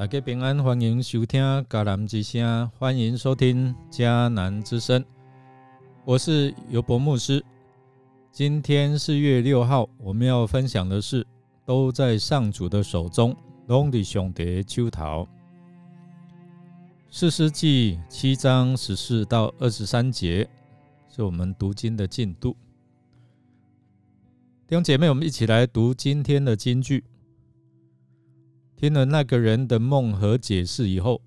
[0.00, 5.04] 大家平安，欢迎收听迦南之声，欢迎收听迦南之声。
[6.06, 7.44] 我是尤博牧师。
[8.32, 11.26] 今天四月六号，我们要分享的是
[11.66, 13.36] 都在上主的手中。
[13.66, 15.28] 龙的兄弟秋桃，
[17.10, 20.48] 四世纪七章十四到二十三节
[21.14, 22.56] 是我们读经的进度。
[24.66, 27.04] 弟兄姐妹，我们一起来读今天的金句。
[28.80, 31.20] 听了那个人的梦和解释以后，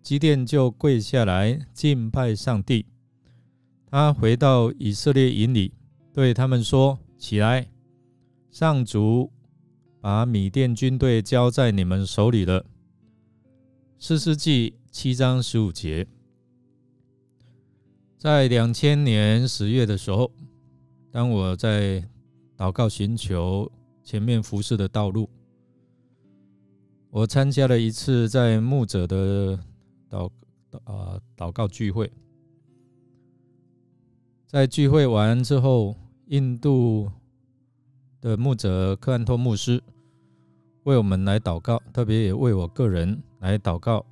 [0.00, 2.86] 基甸就跪下来敬拜上帝。
[3.84, 5.74] 他回到以色列营里，
[6.14, 7.68] 对他们说：“起来，
[8.50, 9.30] 上主
[10.00, 12.64] 把米甸军队交在你们手里了。”
[14.00, 16.06] 四世纪七章十五节，
[18.16, 20.32] 在两千年十月的时候，
[21.10, 22.02] 当我在
[22.56, 23.70] 祷告寻求
[24.02, 25.28] 前面服侍的道路。
[27.10, 29.58] 我参加了一次在牧者的
[30.08, 30.30] 祷
[30.84, 32.08] 啊祷告聚会，
[34.46, 37.10] 在聚会完之后，印度
[38.20, 39.82] 的牧者克安托牧师
[40.84, 44.06] 为我们来祷告，特别也为我个人来祷告。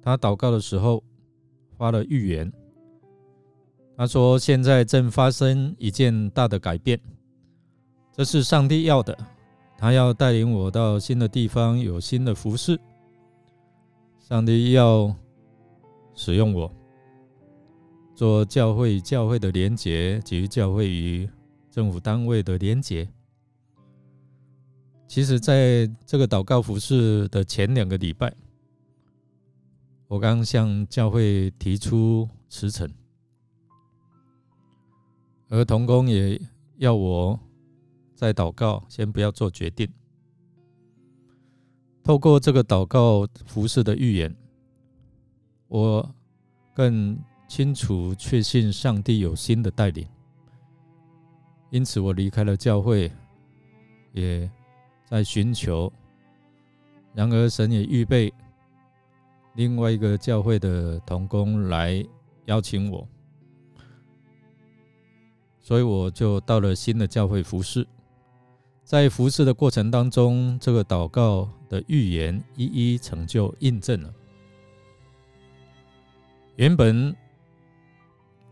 [0.00, 1.02] 他祷告的时候
[1.76, 2.52] 发了预言，
[3.96, 7.00] 他说：“现在正发生一件大的改变，
[8.12, 9.18] 这是上帝要的。”
[9.82, 12.78] 他要带领我到新的地方，有新的服饰。
[14.20, 15.12] 上帝要
[16.14, 16.72] 使用我
[18.14, 21.28] 做教会与教会的连结，及教会与
[21.68, 23.08] 政府单位的连结。
[25.08, 28.32] 其实，在这个祷告服饰的前两个礼拜，
[30.06, 32.88] 我刚向教会提出辞呈，
[35.48, 36.40] 而童工也
[36.76, 37.36] 要我。
[38.22, 39.88] 在祷告，先不要做决定。
[42.04, 44.32] 透过这个祷告服饰的预言，
[45.66, 46.08] 我
[46.72, 47.18] 更
[47.48, 50.06] 清楚确信上帝有新的带领。
[51.70, 53.10] 因此，我离开了教会，
[54.12, 54.48] 也
[55.04, 55.92] 在寻求。
[57.14, 58.32] 然而，神也预备
[59.54, 62.06] 另外一个教会的同工来
[62.44, 63.04] 邀请我，
[65.60, 67.84] 所以我就到了新的教会服侍。
[68.92, 74.12] 在服侍的过程当中，这个祷告的预言一一成就印证了。
[76.56, 77.16] 原本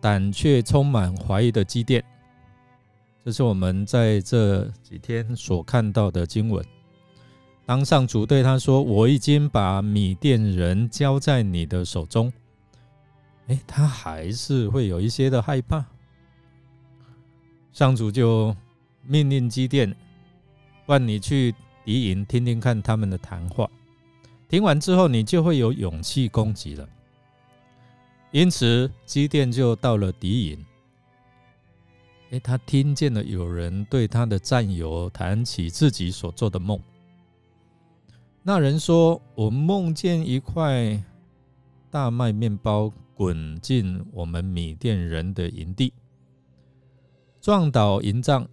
[0.00, 2.02] 胆怯、充满怀疑的基甸，
[3.22, 6.64] 这是我们在这几天所看到的经文。
[7.66, 12.32] 当上主对他说：“我已经把米甸人交在你的手中。”
[13.48, 15.84] 哎，他还是会有一些的害怕。
[17.72, 18.56] 上主就
[19.04, 19.94] 命令基甸。
[20.90, 23.70] 换你去敌营听听看他们的谈话，
[24.48, 26.88] 听完之后你就会有勇气攻击了。
[28.32, 30.66] 因此基甸就到了敌营。
[32.32, 36.76] 哎，他听见了有人对他的战友谈起自己所做的梦。
[38.42, 41.00] 那人说：“我梦见一块
[41.88, 45.92] 大麦面包滚进我们米甸人的营地，
[47.40, 48.44] 撞倒营帐。”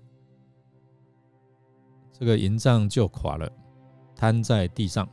[2.18, 3.52] 这个营帐就垮了，
[4.16, 5.08] 瘫在地上。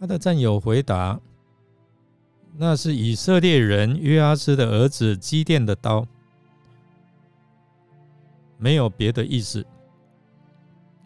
[0.00, 1.20] 他的战友回答
[2.58, 6.04] ：“那是以色列人约阿斯的儿子基甸的刀，
[8.56, 9.64] 没有别的意思。”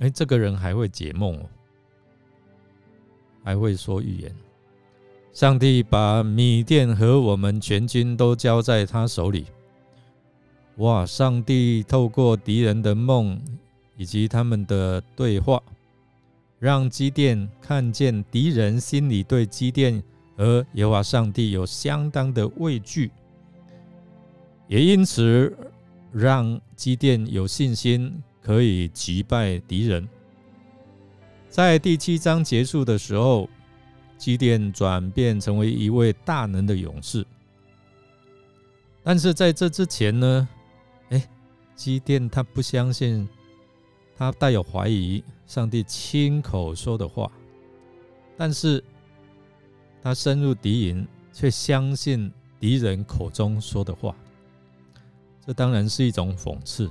[0.01, 1.47] 哎，这个人还会解梦哦，
[3.45, 4.35] 还会说预言。
[5.33, 9.47] 上帝把米甸和我们全军都交在他手里。
[10.77, 11.05] 哇！
[11.05, 13.39] 上帝透过敌人的梦。
[14.03, 15.63] 以及他们的对话，
[16.59, 20.03] 让基甸看见敌人心里对基甸
[20.37, 23.13] 和耶和华上帝有相当的畏惧，
[24.67, 25.57] 也因此
[26.11, 28.13] 让基甸有信心
[28.43, 30.09] 可以击败敌人。
[31.49, 33.49] 在第七章结束的时候，
[34.19, 37.25] 基甸转变成为一位大能的勇士。
[39.05, 40.49] 但是在这之前呢，
[41.11, 41.25] 哎，
[41.77, 43.29] 基甸他不相信。
[44.23, 47.29] 他带有怀疑上帝亲口说的话，
[48.37, 48.81] 但是
[50.01, 52.31] 他深入敌营，却相信
[52.61, 54.15] 敌人口中说的话，
[55.45, 56.89] 这当然是一种讽刺。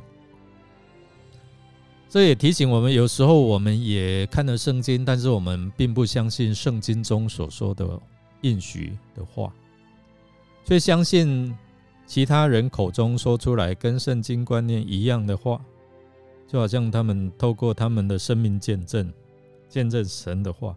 [2.10, 7.98] 这也提醒我们，有时候我们也看了圣经，但是我们并不相信圣经中所说的
[8.42, 9.54] 应许的话，
[10.66, 11.58] 却相信
[12.06, 15.62] 其他人口中说出来跟圣经观念一样的话。
[16.52, 19.10] 就好像他们透过他们的生命见证，
[19.70, 20.76] 见证神的话，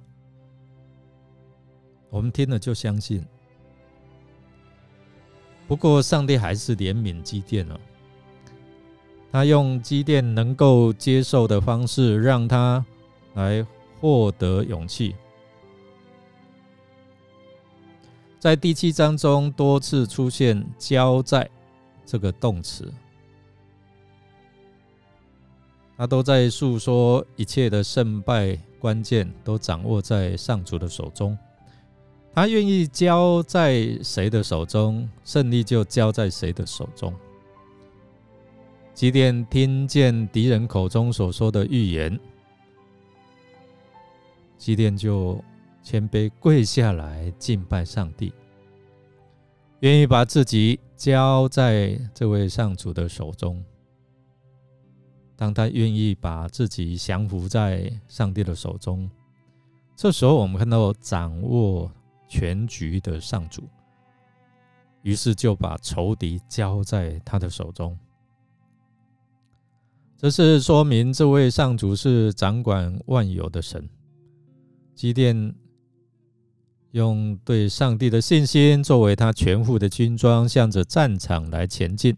[2.10, 3.26] 我们听了就相信。
[5.66, 7.80] 不过，上帝还是怜悯基甸了，
[9.32, 12.86] 他用基甸能够接受的方式，让他
[13.34, 13.66] 来
[14.00, 15.16] 获得勇气。
[18.38, 21.50] 在第七章中多次出现“交在”
[22.06, 22.94] 这个动词，
[25.96, 31.36] 他都在诉说一切的胜败关键都掌握在上主的手中。
[32.34, 37.14] 他愿意交在谁的手中，胜利就交在谁的手中。
[38.92, 42.18] 即便听见敌人口中所说的预言，
[44.58, 45.42] 基甸就
[45.80, 48.32] 谦卑跪下来敬拜上帝，
[49.80, 53.64] 愿意把自己交在这位上主的手中。
[55.36, 59.10] 当他愿意把自己降服在上帝的手中，
[59.96, 61.90] 这时候我们看到掌握。
[62.26, 63.62] 全局的上主，
[65.02, 67.96] 于是就把仇敌交在他的手中。
[70.16, 73.88] 这是说明这位上主是掌管万有的神。
[74.96, 75.54] 基甸
[76.90, 82.16] 用对上帝的信心作为他全副的军装，向着战场来前进。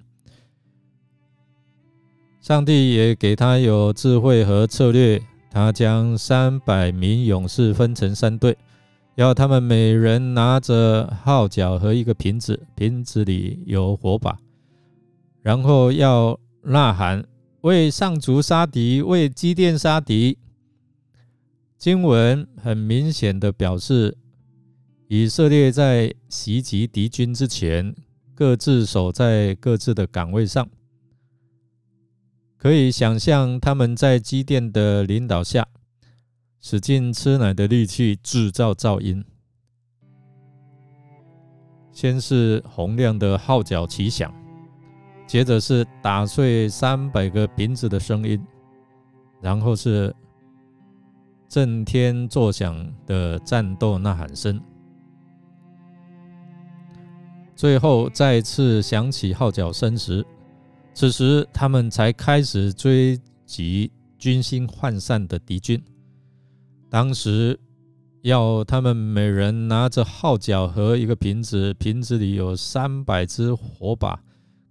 [2.47, 5.21] 上帝也给他有智慧和策略，
[5.51, 8.57] 他将三百名勇士分成三队。
[9.17, 14.39] 要他们每人拿着号角和一个瓶子，瓶子里有火把，
[15.43, 17.27] 然后要呐喊
[17.63, 20.39] 为上主杀敌，为基甸杀敌。
[21.77, 24.17] 经文很明显的表示，
[25.09, 27.93] 以色列在袭击敌军之前，
[28.37, 30.69] 各自守在各自的岗位上。
[32.67, 35.65] 可以想象他们在机电的领导下。
[36.61, 39.25] 使劲吃奶的力气制造噪音，
[41.93, 44.35] 先是洪亮的号角齐响，
[45.29, 48.45] 接着是打碎三百个瓶子的声音，
[49.41, 50.13] 然后是
[51.49, 54.61] 震天作响的战斗呐喊声，
[57.55, 60.27] 最后再次响起号角声时，
[60.97, 65.79] 此时他们才开始追击军心涣散的敌军。
[66.89, 67.61] 当时
[68.23, 74.19] 要他们每人拿着号角和一个瓶子，瓶子里有三百支火把，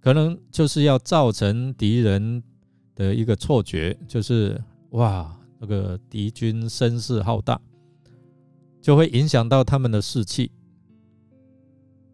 [0.00, 2.42] 可能就是要造成敌人
[2.96, 7.60] 的一个错觉，就是哇，那个敌军声势浩大，
[8.82, 10.50] 就会影响到他们的士气。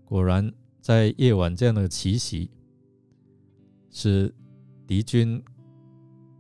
[0.04, 2.50] 果然，在夜晚这样的奇袭，
[3.92, 4.34] 使
[4.84, 5.40] 敌军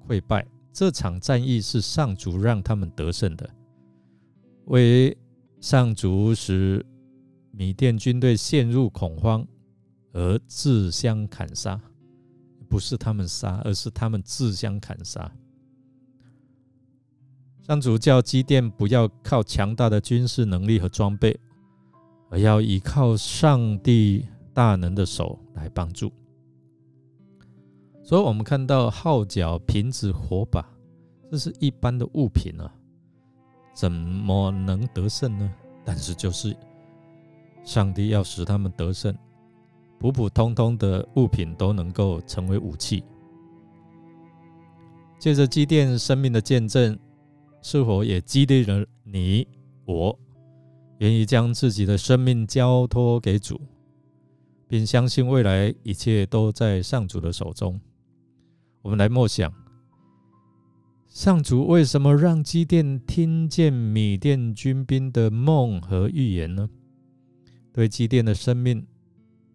[0.08, 0.44] 溃败。
[0.72, 3.48] 这场战役是上主让他们得胜的。
[4.64, 5.16] 为
[5.60, 6.84] 上主使
[7.50, 9.46] 米甸军队陷入恐慌
[10.12, 11.78] 而自相砍杀，
[12.68, 15.30] 不是他们杀，而是他们自相砍杀。
[17.66, 21.38] 上主叫基甸不要靠强大的军事能力和装备，
[22.30, 26.10] 而要依靠上帝大能的手来帮助。
[28.02, 30.68] 所以，我们看到号角、瓶子、火把，
[31.30, 32.70] 这是一般的物品啊。
[33.74, 35.50] 怎么能得胜呢？
[35.84, 36.54] 但是就是
[37.64, 39.16] 上帝要使他们得胜，
[39.98, 43.02] 普普通通的物品都能够成为武器。
[45.18, 46.98] 借着积淀生命的见证，
[47.62, 49.46] 是否也激励了你
[49.84, 50.18] 我，
[50.98, 53.60] 愿意将自己的生命交托给主，
[54.66, 57.80] 并相信未来一切都在上主的手中？
[58.82, 59.52] 我们来默想。
[61.08, 66.68] 上主为什么让基甸听见米甸军兵的梦和预言呢？
[67.72, 68.86] 对基甸的生命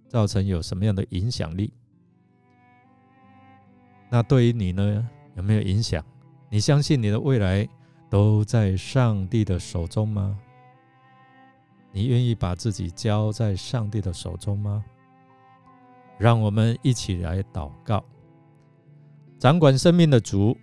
[0.08, 1.74] 造成有什么样的影响力？
[4.10, 5.10] 那对于你呢？
[5.36, 6.04] 有没有影响？
[6.50, 7.68] 你相信你的未来
[8.10, 10.40] 都在上帝的手中吗？
[11.92, 14.86] 你愿意把自己交在上帝的手中吗？
[16.18, 18.04] 让我们一起来祷告，
[19.40, 20.58] 掌管生命的主。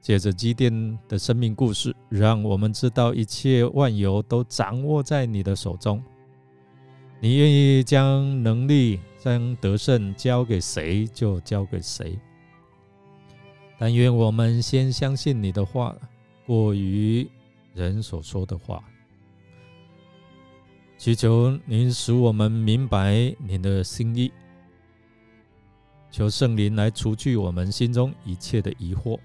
[0.00, 6.04] 借着基甸的生命故事，让我们知道一切万有都掌握在你的手中。
[7.20, 12.18] 你愿意将能力、将得胜交给谁，就交给谁。
[13.78, 15.96] 但愿我们先相信你的话，
[16.46, 17.26] 过于
[17.72, 18.84] 人所说的话。
[20.98, 24.30] 祈求您使我们明白您的心意，
[26.14, 29.18] 求圣灵来除去我们心中一切的疑惑。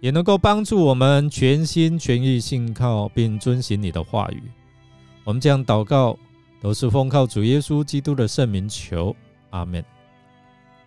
[0.00, 4.42] 也能够帮助我们全心全意信靠并遵行你的话语。
[5.24, 6.18] 我们将祷告，
[6.60, 9.16] 都是奉靠主耶稣基督的圣名求，
[9.48, 9.82] 阿门。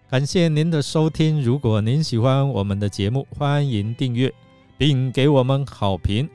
[0.08, 1.42] 感谢您的收听。
[1.42, 4.32] 如果您喜欢我们的节目，欢迎订阅
[4.78, 6.30] 并给我们好评。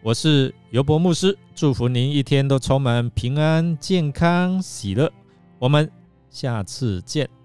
[0.00, 5.12] 我是尤伯牧师，祝福您一天都充满平安、健康、喜乐。
[5.58, 5.90] 我们
[6.30, 7.39] 下次见。